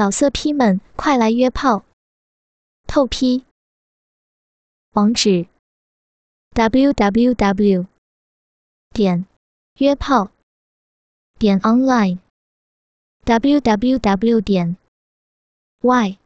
[0.00, 1.84] 老色批们，快来约炮！
[2.86, 3.44] 透批。
[4.92, 5.46] 网址
[6.54, 7.86] ：w w w
[8.94, 9.26] 点
[9.74, 10.30] 约炮
[11.38, 12.18] 点 online
[13.24, 14.78] w w w 点
[15.82, 16.18] y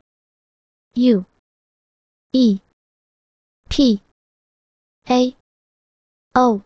[0.92, 1.24] u
[2.30, 2.60] e
[3.68, 4.00] p
[5.06, 5.36] a
[6.34, 6.62] o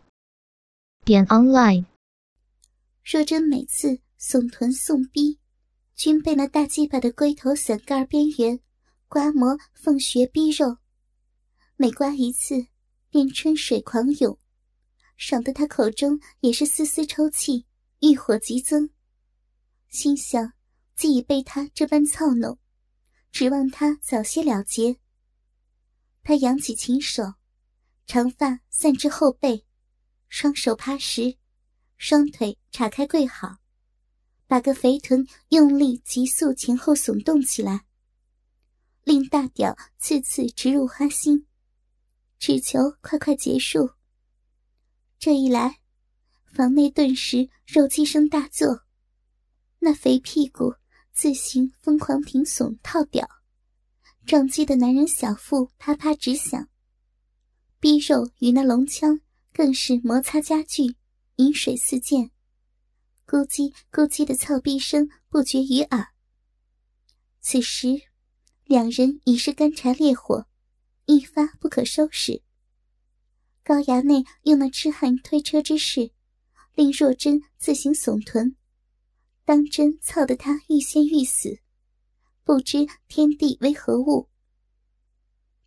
[1.03, 1.85] 点 online。
[3.03, 5.38] 若真每次送臀送逼。
[5.99, 8.61] 均被那大鸡巴的龟头伞盖边缘
[9.09, 10.77] 刮磨缝穴逼肉，
[11.75, 12.67] 每刮一次
[13.09, 14.39] 便春水狂涌，
[15.17, 17.65] 爽得他口中也是丝丝抽泣，
[17.99, 18.89] 欲火急增。
[19.89, 20.53] 心想
[20.95, 22.57] 既已被他这般操弄，
[23.33, 25.01] 指望他早些了结。
[26.23, 27.33] 他扬起琴手，
[28.07, 29.65] 长发散至后背，
[30.29, 31.35] 双手趴实，
[31.97, 33.57] 双腿岔开跪好。
[34.49, 37.85] 把个肥臀用力急速前后耸动起来，
[39.03, 41.45] 令大屌次次直入花心，
[42.39, 43.91] 只求快快结束。
[45.19, 45.81] 这一来，
[46.51, 48.81] 房内顿时肉鸡声大作，
[49.77, 50.73] 那肥屁股
[51.11, 53.29] 自行疯狂挺耸套屌，
[54.25, 56.67] 撞击的男人小腹啪啪直响，
[57.79, 59.21] 逼肉与那龙枪
[59.53, 60.95] 更是摩擦加剧，
[61.35, 62.31] 饮水四溅。
[63.29, 66.07] 咕叽咕叽的操逼声不绝于耳。
[67.39, 68.01] 此时，
[68.65, 70.47] 两人已是干柴烈火，
[71.05, 72.41] 一发不可收拾。
[73.63, 76.09] 高衙内用那痴汉推车之势，
[76.73, 78.55] 令若真自行耸臀，
[79.45, 81.59] 当真操得他欲仙欲死，
[82.43, 84.27] 不知天地为何物。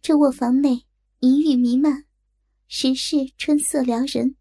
[0.01, 0.85] 这卧房内
[1.21, 2.07] 淫欲弥漫，
[2.67, 4.35] 实是春色撩人。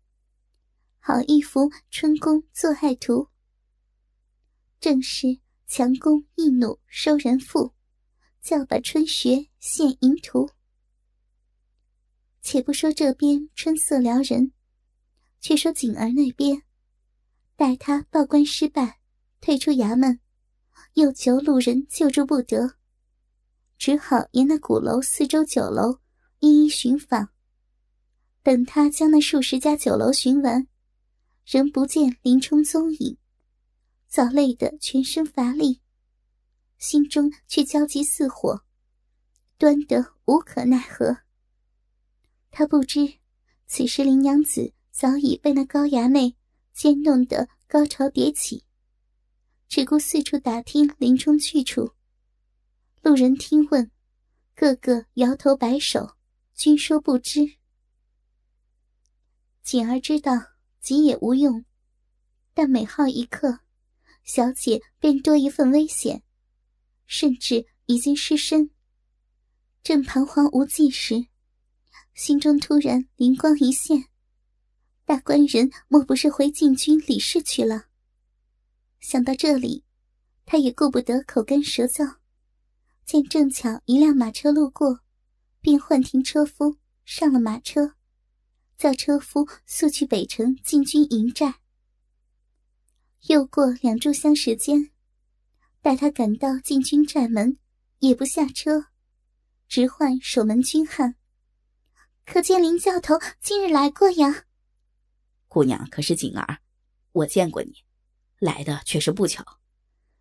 [1.03, 3.27] 好一幅春宫做爱图，
[4.79, 7.73] 正是强弓易弩收人腹，
[8.39, 10.51] 叫把春穴现淫图。
[12.43, 14.51] 且不说这边春色撩人，
[15.39, 16.61] 却说景儿那边，
[17.55, 18.99] 待他报官失败，
[19.41, 20.19] 退出衙门，
[20.93, 22.75] 又求路人救助不得，
[23.79, 25.97] 只好沿那鼓楼四周酒楼
[26.37, 27.29] 一一寻访。
[28.43, 30.67] 等他将那数十家酒楼寻完。
[31.45, 33.17] 仍不见林冲踪影，
[34.07, 35.81] 早累得全身乏力，
[36.77, 38.63] 心中却焦急似火，
[39.57, 41.17] 端得无可奈何。
[42.51, 43.19] 他不知
[43.65, 46.35] 此时林娘子早已被那高衙内
[46.73, 48.65] 奸弄得高潮迭起，
[49.67, 51.93] 只顾四处打听林冲去处。
[53.01, 53.89] 路人听问，
[54.53, 56.15] 个个摇头摆手，
[56.53, 57.57] 均说不知。
[59.63, 60.50] 锦儿知道。
[60.81, 61.63] 急也无用，
[62.55, 63.59] 但每耗一刻，
[64.23, 66.23] 小姐便多一份危险，
[67.05, 68.71] 甚至已经失身。
[69.83, 71.27] 正彷徨无计时，
[72.15, 74.05] 心中突然灵光一现：
[75.05, 77.85] 大官人莫不是回禁军李氏去了？
[78.99, 79.83] 想到这里，
[80.45, 82.17] 他也顾不得口干舌燥，
[83.05, 85.01] 见正巧一辆马车路过，
[85.61, 87.95] 便唤停车夫上了马车。
[88.81, 91.59] 叫车夫速去北城进军营寨。
[93.27, 94.89] 又过两炷香时间，
[95.83, 97.59] 待他赶到进军寨门，
[97.99, 98.87] 也不下车，
[99.67, 101.13] 直唤守门军汉
[102.25, 104.45] ：“可见林教头今日来过呀？”
[105.47, 106.57] 姑娘可是锦儿，
[107.11, 107.83] 我见过你，
[108.39, 109.59] 来的却是不巧。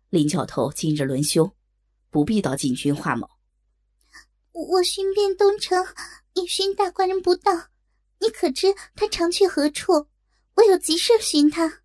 [0.09, 1.55] 林教头今日轮休，
[2.11, 3.27] 不必到禁军化某。
[4.51, 5.83] 我寻遍东城，
[6.33, 7.70] 也寻大官人不到。
[8.21, 10.07] 你可知他常去何处？
[10.53, 11.81] 我有急事寻他。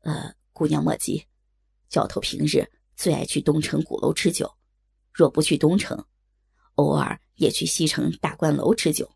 [0.00, 1.26] 呃，姑娘莫急，
[1.88, 4.54] 教头平日最爱去东城鼓楼吃酒，
[5.10, 6.06] 若不去东城，
[6.74, 9.10] 偶尔也去西城大观楼吃酒。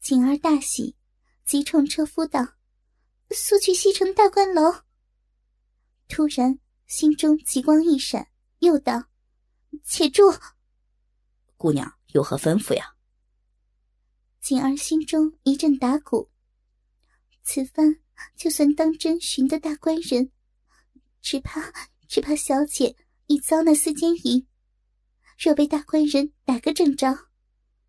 [0.00, 0.96] 锦儿大喜，
[1.44, 2.56] 急冲车夫道
[3.30, 4.82] ：“速去西城大观楼。”
[6.08, 9.04] 突然心中极光一闪，又道
[9.84, 10.34] ：“且住，
[11.56, 12.94] 姑娘有何吩咐呀？”
[14.40, 16.30] 锦儿心中一阵打鼓，
[17.42, 18.00] 此番
[18.36, 20.30] 就算当真寻得大官人，
[21.20, 21.72] 只怕
[22.08, 22.96] 只怕小姐
[23.26, 24.46] 已遭那私奸淫。
[25.38, 27.28] 若被大官人逮个正着，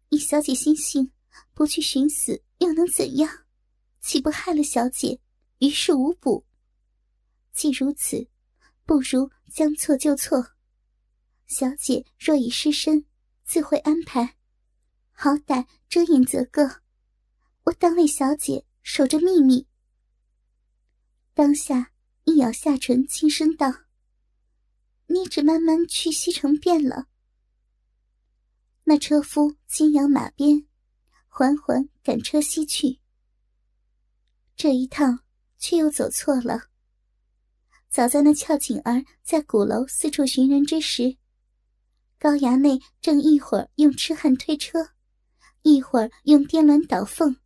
[0.10, 1.12] 以小姐心性，
[1.54, 3.46] 不去寻死又能怎样？
[4.02, 5.20] 岂不害了小姐，
[5.60, 6.46] 于事无补？
[7.54, 8.28] 既如此，
[8.86, 10.54] 不如将错就错。
[11.48, 13.06] 小姐若已失身，
[13.46, 14.39] 自会安排。
[15.22, 16.80] 好歹遮掩则个，
[17.66, 19.68] 我当为小姐守着秘密。
[21.34, 21.92] 当下
[22.24, 23.70] 一咬下唇，轻声道
[25.08, 27.08] ：“你只慢慢去西城便了。
[28.86, 30.66] 那车夫金摇马鞭，
[31.28, 33.02] 缓缓赶车西去。
[34.56, 35.20] 这一趟
[35.58, 36.70] 却又走错了。
[37.90, 41.18] 早在那俏景儿在鼓楼四处寻人之时，
[42.18, 44.92] 高衙内正一会儿用痴汉推车，
[45.62, 47.38] 一会儿用颠鸾倒凤，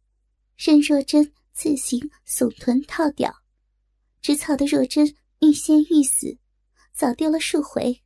[0.55, 3.33] 任若真自行耸臀套屌，
[4.21, 6.37] 直操的若真欲仙欲死，
[6.93, 8.01] 早丢了数回。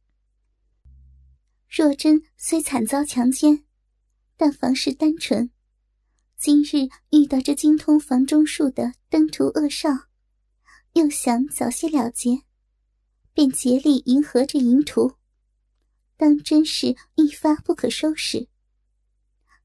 [1.70, 3.66] 若真虽惨遭强奸，
[4.38, 5.52] 但房事单纯，
[6.38, 9.90] 今日遇到这精通房中术的登徒恶少。
[10.94, 12.42] 又想早些了结，
[13.34, 15.14] 便竭力迎合着淫徒，
[16.16, 18.48] 当真是一发不可收拾。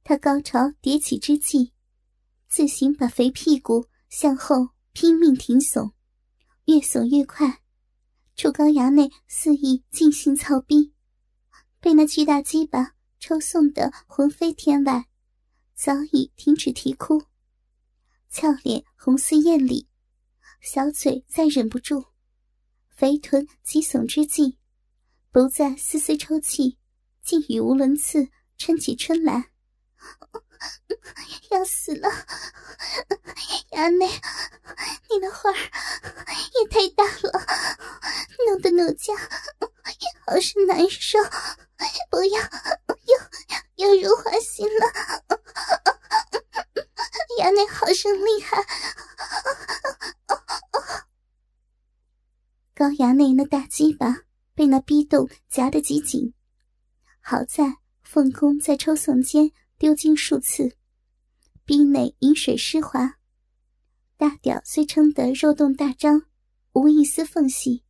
[0.04, 1.72] 他高潮迭起之际，
[2.48, 5.92] 自行把肥屁股向后拼命挺耸，
[6.64, 7.62] 越耸越快，
[8.36, 10.92] 处高衙内肆意尽兴操逼，
[11.80, 15.06] 被那巨大鸡巴抽送得魂飞天外，
[15.74, 17.22] 早已停止啼哭，
[18.28, 19.88] 俏脸红似艳丽。
[20.60, 22.04] 小嘴再忍不住，
[22.88, 24.58] 肥臀急耸之际，
[25.32, 26.78] 不再丝丝抽泣，
[27.20, 29.50] 竟语无伦次，撑起春来
[31.50, 32.08] ：“要死了！
[33.72, 34.06] 衙内，
[35.10, 37.32] 你的花儿也太大了，
[38.46, 39.14] 弄得奴家
[40.26, 41.18] 好是难受。
[42.10, 42.40] 不要，
[43.76, 44.86] 又又入花心了。
[47.40, 48.56] 衙内好生厉害。”
[52.74, 54.22] 高衙内那大鸡巴
[54.54, 56.34] 被那逼洞夹得极紧，
[57.20, 57.64] 好在
[58.02, 59.50] 凤公在抽送间
[59.82, 60.76] 丢精数次，
[61.64, 63.18] 逼内饮水湿滑，
[64.16, 66.22] 大屌虽撑得肉洞大张，
[66.74, 67.82] 无一丝缝隙，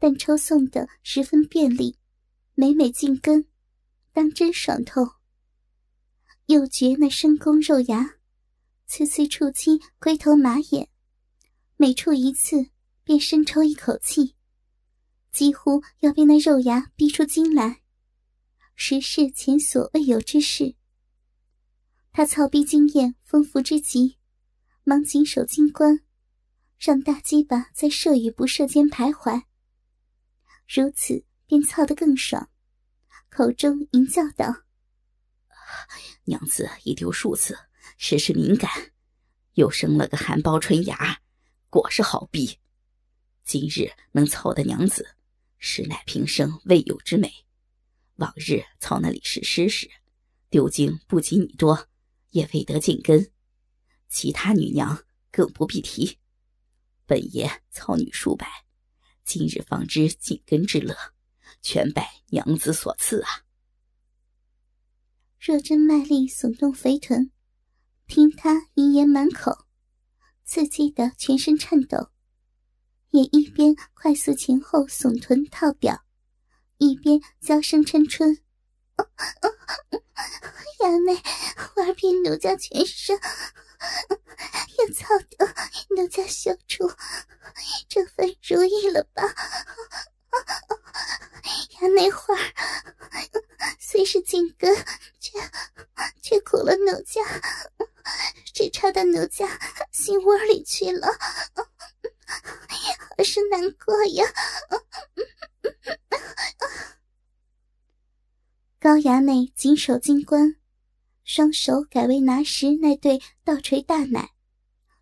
[0.00, 1.96] 但抽送的十分便利，
[2.56, 3.46] 每每进根，
[4.12, 5.06] 当真爽透。
[6.46, 8.16] 又觉那深宫肉芽，
[8.86, 10.88] 次次触击龟头马眼，
[11.76, 12.70] 每触一次。
[13.04, 14.34] 便深抽一口气，
[15.30, 17.82] 几乎要被那肉芽逼出精来，
[18.74, 20.74] 实是前所未有之事。
[22.16, 24.16] 他操逼经验丰富之极，
[24.84, 26.00] 忙紧守金关，
[26.78, 29.42] 让大鸡巴在射与不射间徘徊。
[30.66, 32.48] 如此便操得更爽，
[33.28, 34.62] 口中吟叫道
[36.24, 37.54] ：“娘子已丢数次，
[37.98, 38.92] 时时敏感，
[39.52, 41.20] 又生了个含苞春芽，
[41.68, 42.58] 果是好逼。”
[43.44, 45.06] 今日能操的娘子，
[45.58, 47.30] 实乃平生未有之美。
[48.14, 49.90] 往日操那李氏师时，
[50.48, 51.86] 丢精不及你多，
[52.36, 53.32] 也未得进根。
[54.10, 56.18] 其他女娘更不必提。
[57.06, 58.46] 本爷操女数百，
[59.24, 60.94] 今日方知进根之乐，
[61.62, 63.46] 全拜娘子所赐啊！
[65.40, 67.30] 若真卖力耸动肥臀，
[68.06, 69.66] 听他淫言满口，
[70.44, 72.10] 刺激的全身颤抖。
[73.10, 76.04] 也一边快速前后耸臀套表，
[76.76, 78.42] 一边娇声嗔春
[80.80, 81.22] ：“衙内，
[81.76, 83.18] 玩遍奴家全身，
[84.78, 85.06] 也操
[85.36, 85.46] 得
[85.96, 86.90] 奴家羞出，
[87.88, 89.22] 这份如意了吧？
[91.80, 92.34] 衙内花
[93.78, 94.74] 虽是紧根，
[95.20, 95.38] 却
[96.22, 97.22] 却苦了奴家，
[98.52, 99.46] 只插到奴家
[99.92, 101.08] 心窝里去了。”
[103.16, 104.24] 可是难过呀！
[108.86, 110.58] 高衙内紧守金关，
[111.24, 114.30] 双手改为拿实那对倒垂大奶，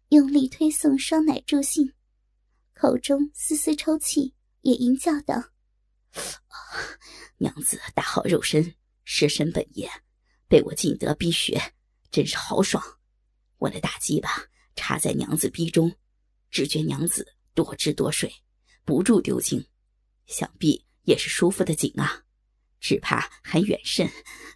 [0.08, 1.92] 用力推送双奶助兴，
[2.72, 5.50] 口中丝丝抽泣，也吟叫道
[7.36, 8.74] ：“娘子大好肉身，
[9.04, 9.90] 失身本爷，
[10.48, 11.74] 被我尽得逼血，
[12.10, 12.82] 真是豪爽！
[13.58, 15.94] 我的大鸡巴插在娘子逼中，
[16.50, 18.32] 只觉娘子。”多汁多水，
[18.86, 19.62] 不住丢精，
[20.24, 22.23] 想必也是舒服的紧啊！
[22.84, 24.10] 只怕还远甚，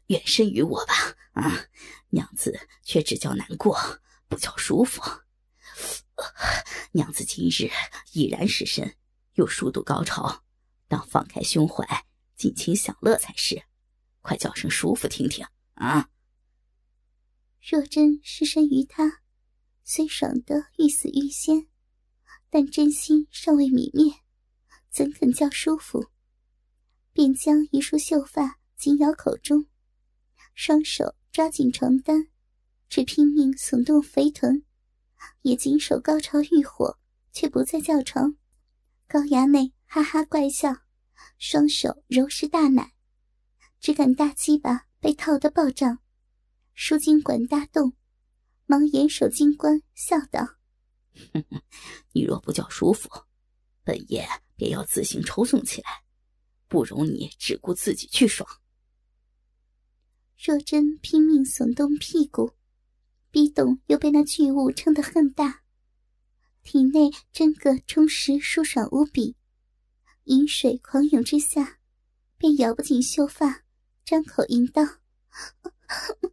[0.08, 0.94] 远甚于我吧？
[1.32, 1.64] 啊，
[2.10, 3.74] 娘子却只叫难过，
[4.28, 5.00] 不叫舒服。
[6.92, 7.70] 娘子今日
[8.12, 8.94] 已然失身，
[9.32, 10.44] 又数度高潮，
[10.88, 12.04] 当放开胸怀，
[12.36, 13.62] 尽情享乐才是。
[14.20, 16.10] 快叫声舒服听听啊！
[17.62, 19.22] 若真失身于他，
[19.84, 21.66] 虽爽得欲死欲仙。
[22.50, 24.20] 但真心尚未泯灭，
[24.90, 26.10] 怎肯叫舒服？
[27.18, 29.66] 便将一束秀发紧咬口中，
[30.54, 32.28] 双手抓紧床单，
[32.88, 34.64] 只拼命耸动肥臀，
[35.42, 36.96] 也紧守高潮欲火，
[37.32, 38.36] 却不再叫床。
[39.08, 40.72] 高衙内哈哈怪笑，
[41.40, 42.92] 双手揉实大奶，
[43.80, 45.98] 只感大鸡巴被套得暴胀，
[46.72, 47.94] 输精管大动，
[48.66, 50.46] 忙严守金冠，笑道
[52.14, 53.10] ：“你若不叫舒服，
[53.82, 56.04] 本爷便要自行抽送起来，
[56.68, 58.48] 不容你只顾自己去爽。”
[60.40, 62.52] 若真拼命耸动屁股，
[63.30, 65.62] 逼动又被那巨物撑得很大，
[66.62, 69.36] 体内真个充实舒爽无比，
[70.24, 71.78] 饮水狂涌之下，
[72.36, 73.64] 便咬不紧秀发，
[74.04, 74.82] 张口吟道：“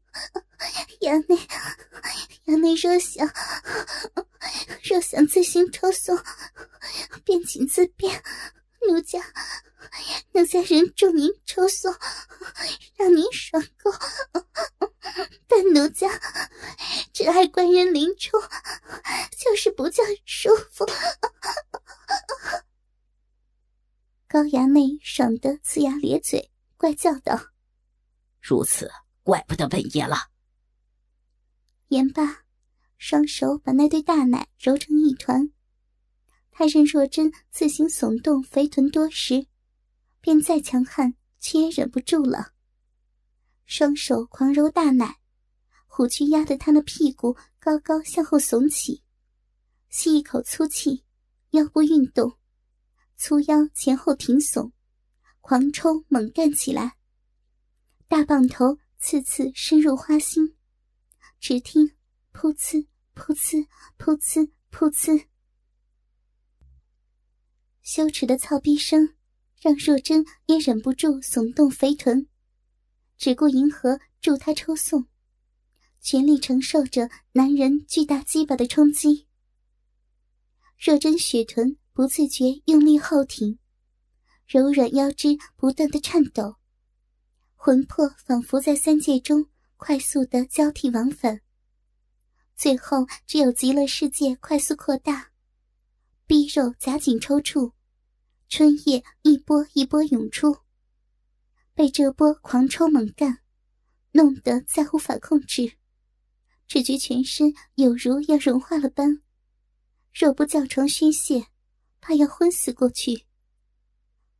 [1.01, 1.36] 衙内，
[2.46, 3.27] 衙内若想
[4.84, 6.15] 若想自行抽送，
[7.24, 8.24] 便请自便，
[8.88, 9.20] 奴家。”
[10.34, 11.94] 奴家人助您抽送，
[12.96, 13.92] 让您爽够。
[15.48, 16.10] 但奴家
[17.13, 18.42] 只爱官人临冲，
[19.38, 20.86] 就是不叫舒服。
[24.27, 27.39] 高衙内爽得呲牙咧嘴，怪叫道
[28.42, 28.92] ：“如此，
[29.24, 30.18] 怪不得本爷了。”
[31.89, 32.44] 言罢，
[32.98, 35.51] 双手把那对大奶揉成一团。
[36.58, 39.46] 他任若真自行耸动肥臀多时。
[40.22, 42.54] 便再强悍，却也忍不住了。
[43.66, 45.20] 双手狂揉大奶，
[45.86, 49.04] 虎躯压得他的屁股高高向后耸起，
[49.90, 51.04] 吸一口粗气，
[51.52, 52.38] 腰部运动，
[53.18, 54.72] 粗腰前后挺耸，
[55.42, 56.96] 狂抽猛干起来。
[58.08, 60.56] 大棒头次次深入花心，
[61.40, 61.86] 只听
[62.34, 63.68] 噗呲噗呲
[64.00, 65.28] 噗呲噗呲，
[67.86, 69.15] 羞耻的操逼声。
[69.62, 72.27] 让若真也忍不住耸动肥臀，
[73.18, 75.08] 只顾迎合助他抽送，
[76.01, 79.25] 全力承受着男人巨大鸡巴的冲击。
[80.77, 83.58] 若真雪臀不自觉用力后挺，
[84.46, 86.58] 柔软腰肢不断的颤抖，
[87.56, 91.42] 魂魄仿佛在三界中快速的交替往返，
[92.56, 95.32] 最后只有极乐世界快速扩大，
[96.27, 97.72] 逼肉夹紧抽搐。
[98.58, 100.60] 春夜一波一波涌出，
[101.74, 103.40] 被这波狂抽猛干，
[104.14, 105.74] 弄得再无法控制，
[106.66, 109.22] 只觉全身有如要融化了般。
[110.14, 111.48] 若不叫床宣泄，
[112.00, 113.26] 怕要昏死过去。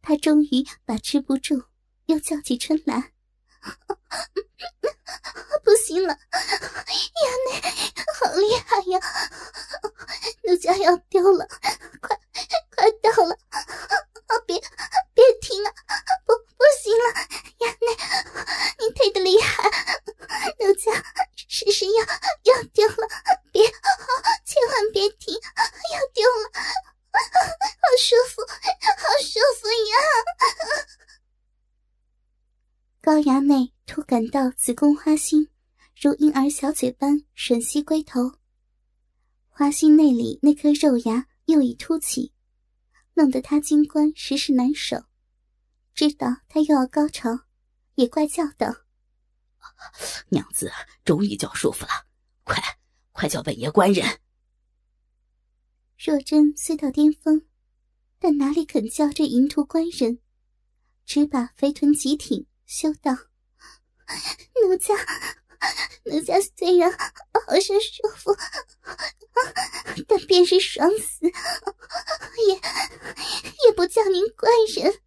[0.02, 1.66] 他终于把持不住，
[2.06, 3.12] 又叫起春兰
[5.64, 6.40] ：“不行了，亚
[7.50, 7.62] 内
[8.20, 9.00] 好厉害呀！
[10.44, 11.48] 奴家要丢了，
[12.02, 12.20] 快
[12.76, 13.38] 快到了！”
[14.46, 14.62] 别
[15.14, 15.74] 别停啊！
[16.26, 17.06] 不不行了，
[17.66, 17.88] 亚内，
[18.80, 19.68] 你推的厉害，
[20.60, 20.92] 奴家
[21.48, 22.06] 是是要
[22.44, 23.08] 要丢了，
[23.52, 26.52] 别，千万别停，要丢了，
[27.12, 29.94] 好舒服，好舒服呀！
[33.02, 35.50] 高衙内突感到子宫花心
[35.94, 38.32] 如婴儿小嘴般吮吸龟头，
[39.50, 42.32] 花心内里那颗肉芽又已凸起。
[43.16, 45.04] 弄得他金冠时时难守，
[45.94, 47.42] 知道他又要高潮，
[47.96, 48.74] 也怪叫道
[50.32, 50.72] ：“娘子
[51.04, 52.08] 终于叫舒服了，
[52.46, 52.56] 快
[53.12, 54.22] 快叫本爷官人。”
[56.00, 57.46] 若真虽到巅峰，
[58.18, 60.20] 但哪里肯叫这淫徒官人，
[61.06, 63.12] 只把肥臀极挺，羞道
[64.64, 64.94] ：“奴家。”
[66.06, 68.36] 奴家虽然好生舒服，
[70.08, 75.02] 但便是爽死，也也不叫您怪人。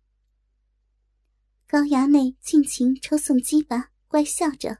[1.68, 4.78] 高衙内尽情抽送鸡巴，怪笑着：“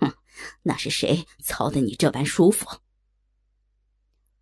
[0.00, 0.16] 哼，
[0.62, 2.66] 那是谁操的你这般舒服？”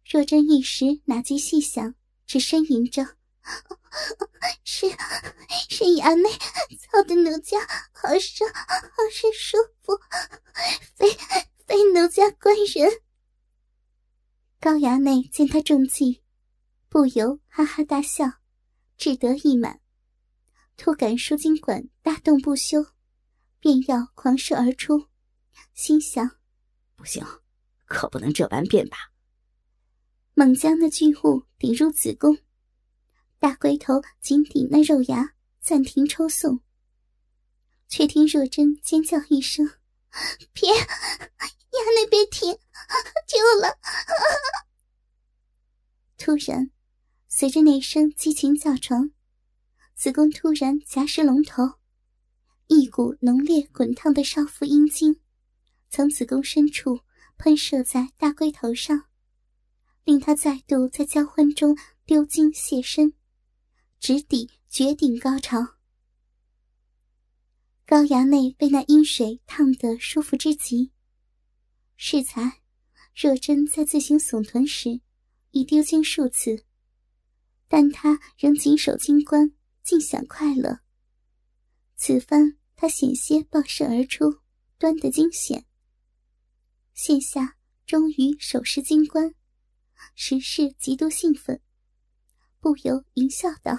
[0.08, 1.96] 若真一时哪及细想，
[2.26, 3.16] 只呻吟着。
[4.64, 4.88] 是
[5.68, 6.28] 是衙内
[6.78, 7.60] 操的奴家
[7.92, 8.62] 好生好
[9.10, 9.98] 生舒服，
[10.96, 11.10] 非
[11.66, 13.02] 非奴家官人。
[14.60, 16.22] 高衙内见他中计，
[16.88, 18.24] 不由哈哈大笑，
[18.96, 19.80] 志得意满，
[20.76, 22.86] 突感输精管大动不休，
[23.60, 25.08] 便要狂射而出，
[25.74, 26.30] 心想：
[26.96, 27.24] 不行，
[27.86, 29.12] 可不能这般变吧。
[30.34, 32.38] 猛将那巨物顶入子宫。
[33.44, 36.60] 大龟头紧抵那肉芽，暂停抽送。
[37.88, 39.70] 却听若真尖叫一声
[40.54, 42.58] ：“别，衙内别停，
[43.28, 43.78] 救了！”
[46.16, 46.70] 突然，
[47.28, 49.10] 随着那声激情叫床，
[49.94, 51.64] 子宫突然夹实龙头，
[52.68, 55.20] 一股浓烈滚烫的少妇阴茎
[55.90, 57.00] 从子宫深处
[57.36, 59.04] 喷射在大龟头上，
[60.04, 63.12] 令他再度在交欢中丢精泄身。
[64.06, 65.76] 直抵绝顶高潮。
[67.86, 70.92] 高衙内被那阴水烫得舒服之极。
[71.96, 72.60] 适才，
[73.16, 75.00] 若真在自行耸臀时，
[75.52, 76.66] 已丢精数次，
[77.66, 80.80] 但他仍紧守金冠，尽享快乐。
[81.96, 84.40] 此番他险些爆射而出，
[84.76, 85.64] 端得惊险。
[86.92, 87.56] 现下
[87.86, 89.34] 终于手持金冠，
[90.14, 91.62] 时是极度兴奋，
[92.60, 93.72] 不由淫笑道：“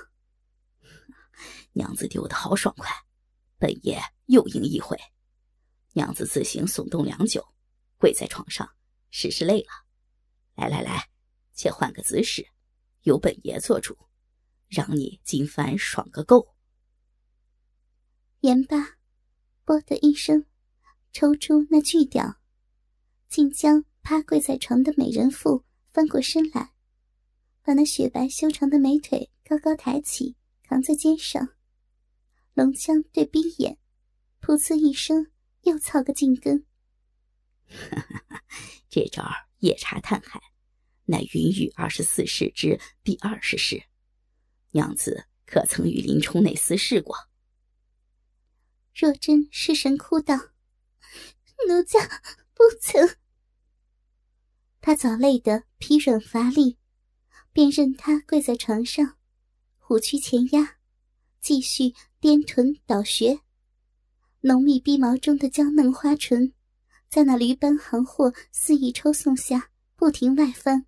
[1.74, 2.90] 娘子丢的好爽快，
[3.58, 4.98] 本爷又赢一回。
[5.94, 7.46] 娘子自行耸动良久，
[7.98, 8.70] 跪在床上，
[9.10, 9.68] 实是累了。
[10.56, 11.10] 来来来，
[11.54, 12.48] 且换个姿势，
[13.02, 13.98] 由本爷做主，
[14.68, 16.56] 让你今番爽个够。”
[18.42, 18.98] 言罢，
[19.64, 20.46] 啵的一声，
[21.12, 22.40] 抽出那巨屌。
[23.28, 26.74] 竟将趴跪在床的美人妇翻过身来，
[27.64, 30.36] 把那雪白修长的美腿高高抬起，
[30.68, 31.50] 扛在肩上，
[32.56, 33.78] 龙枪对逼眼，
[34.42, 35.32] 噗呲一声，
[35.62, 36.66] 又操个进根。
[38.90, 39.24] 这招
[39.60, 40.42] 夜叉探海，
[41.06, 43.84] 乃云雨二十四式之第二十式，
[44.72, 47.16] 娘子可曾与林冲内厮试过？
[48.94, 50.36] 若真失神哭道
[51.70, 52.00] ：“奴家
[52.54, 53.18] 不曾。”
[54.82, 56.80] 他早累得疲软乏力，
[57.54, 59.18] 便任他跪在床上，
[59.88, 60.78] 虎躯前压，
[61.40, 63.42] 继续颠臀倒穴。
[64.40, 66.54] 浓密逼毛中的娇嫩花唇，
[67.08, 70.88] 在那驴般行货肆意抽送下，不停外翻。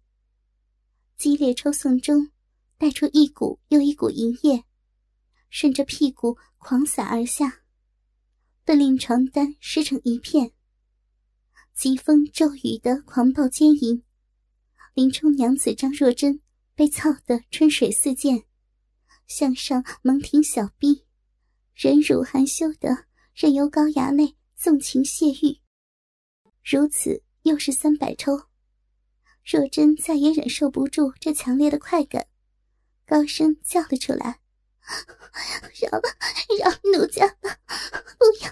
[1.16, 2.32] 激烈抽送中，
[2.80, 4.64] 带出一股又一股淫液，
[5.52, 7.62] 顺着屁股狂洒而下，
[8.66, 10.54] 顿令床单湿成一片。
[11.76, 14.02] 疾风骤雨的狂暴奸淫，
[14.96, 16.42] 林冲娘子张若珍
[16.74, 18.47] 被操得春水四溅，
[19.28, 21.06] 向上猛挺小臂，
[21.76, 25.60] 忍辱含羞的任由高衙内纵情泄欲。
[26.64, 28.48] 如此又是三百抽，
[29.44, 32.26] 若真再也忍受不住这强烈的快感，
[33.06, 34.40] 高声叫了出来
[35.80, 35.90] ：“饶
[36.58, 37.60] 饶奴家吧，
[38.18, 38.50] 不要！”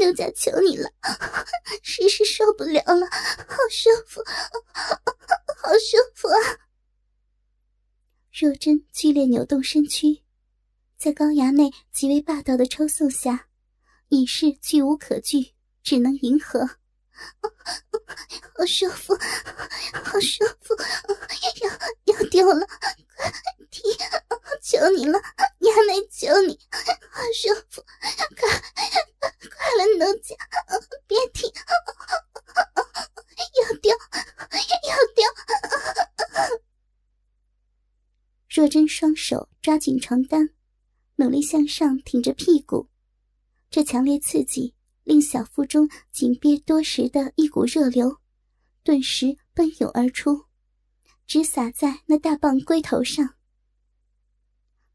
[0.00, 0.90] 奴家求你了，
[1.82, 4.22] 实是受不了了，好舒服，
[5.56, 6.38] 好舒服啊！
[8.36, 10.24] 若真剧烈扭动身躯，
[10.98, 13.46] 在高衙内极为霸道的抽送下，
[14.08, 16.68] 已是拒无可拒，只能迎合。
[18.56, 19.14] 好舒服，
[20.02, 20.74] 好舒服，
[21.62, 23.32] 要要掉了，快
[23.70, 23.80] 踢！
[24.60, 25.16] 求你了，
[25.60, 26.58] 衙内求你，
[27.12, 27.80] 好舒服，
[28.36, 28.50] 快！
[29.48, 30.34] 快了，奴家，
[31.06, 31.48] 别停！
[33.62, 33.94] 要掉，
[34.88, 35.24] 要掉！
[38.48, 40.48] 若真双手抓紧床单，
[41.16, 42.88] 努力向上挺着屁股。
[43.68, 48.16] 这强烈刺激令小腹中紧憋多时的一股热流，
[48.82, 50.46] 顿时奔涌而出，
[51.26, 53.34] 直洒在那大棒龟头上。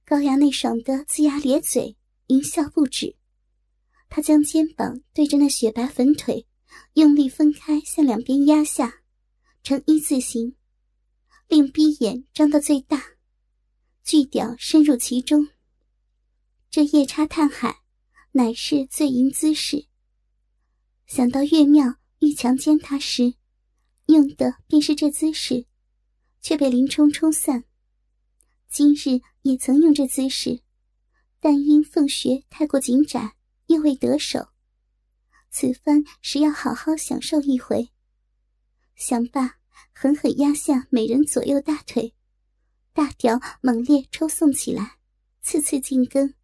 [0.03, 3.15] 高衙内爽得龇牙咧嘴，淫笑不止。
[4.09, 6.47] 他将肩膀对着那雪白粉腿，
[6.93, 9.03] 用力分开，向两边压下，
[9.61, 10.55] 呈一字形，
[11.47, 13.18] 令逼眼张到最大，
[14.03, 15.47] 巨屌深入其中。
[16.69, 17.81] 这夜叉探海，
[18.31, 19.87] 乃是醉淫姿势。
[21.05, 23.33] 想到岳庙欲强奸他时，
[24.05, 25.65] 用的便是这姿势，
[26.41, 27.63] 却被林冲冲散。
[28.69, 30.61] 今日也曾用这姿势，
[31.39, 33.35] 但因凤穴太过紧窄。
[33.69, 34.47] 又未得手，
[35.51, 37.91] 此番实要好好享受一回。
[38.95, 39.59] 想罢，
[39.93, 42.15] 狠狠压下美人左右大腿，
[42.93, 44.97] 大屌猛烈抽送起来，
[45.41, 46.35] 次次进根。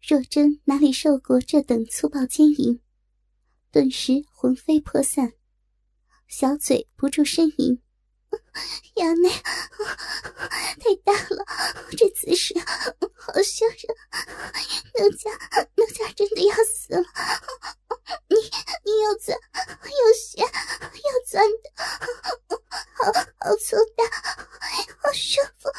[0.00, 2.80] 若真哪里受过这等粗暴奸淫，
[3.70, 5.32] 顿时魂飞魄散，
[6.28, 7.80] 小嘴不住呻吟。
[8.96, 9.30] 衙内，
[10.80, 11.44] 太大了，
[11.96, 12.54] 这姿势
[13.16, 13.96] 好吓人，
[14.94, 15.30] 奴家
[15.76, 17.02] 奴家真的要死了。
[18.28, 18.36] 你
[18.84, 19.38] 你又钻
[19.84, 21.70] 又旋又钻的，
[22.94, 24.04] 好好粗大，
[25.02, 25.70] 好舒服，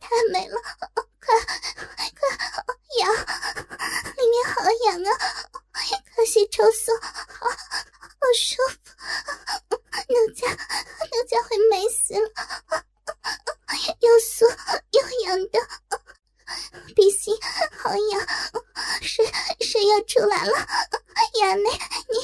[0.00, 0.60] 太美了，
[1.20, 2.20] 快快
[3.00, 3.12] 痒，
[4.16, 4.54] 里面好
[4.86, 5.10] 痒啊，
[6.14, 7.56] 快些抽送，好好
[8.34, 10.48] 舒服，奴家。
[11.32, 12.28] 奴家会美死了，
[14.00, 14.44] 又酥
[14.90, 15.58] 又痒的，
[16.94, 17.34] 鼻心
[17.78, 18.20] 好痒，
[19.00, 19.24] 水
[19.60, 20.52] 水要出来了。
[21.40, 21.70] 衙内，
[22.10, 22.18] 你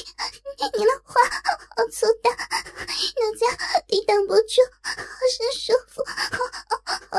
[0.79, 4.93] 你的花好粗大，奴家抵挡不住，好
[5.33, 6.05] 生舒服，
[7.11, 7.19] 好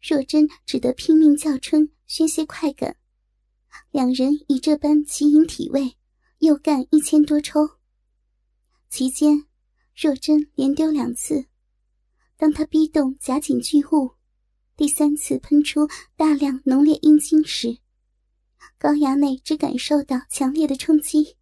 [0.00, 2.96] 若真只得拼命叫春宣泄快感。
[3.90, 5.96] 两人以这般奇淫体位，
[6.40, 7.78] 又干一千多抽。
[8.90, 9.46] 其间，
[9.96, 11.46] 若真连丢两次。
[12.36, 14.16] 当他逼动夹紧巨物，
[14.76, 17.78] 第三次喷出大量浓烈阴茎时，
[18.76, 21.38] 高衙内只感受到强烈的冲击，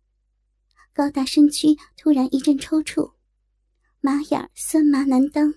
[0.93, 3.15] 高大身躯突然一阵抽搐，
[4.01, 5.53] 麻眼酸麻难当，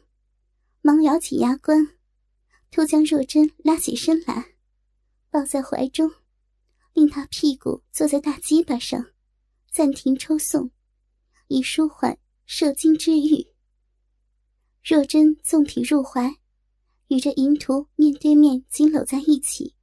[0.81, 1.87] 忙咬紧牙关，
[2.71, 4.55] 突将若真拉起身来，
[5.29, 6.11] 抱在怀中，
[6.99, 9.05] 令他屁股坐在大鸡巴上，
[9.71, 10.69] 暂停抽送。
[11.47, 13.47] 以舒缓射精之欲。
[14.83, 16.35] 若真纵体入怀，
[17.07, 19.75] 与这淫徒面对面紧搂在一起，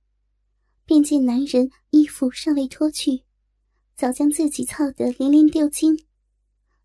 [0.85, 3.25] 便见男人衣服尚未脱去，
[3.95, 5.97] 早将自己操得连连丢精，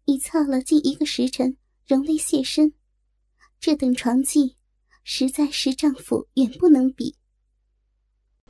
[0.06, 2.74] 已操了近一个时辰，仍未现身。
[3.60, 4.56] 这等床技，
[5.04, 7.18] 实在是丈夫远不能比。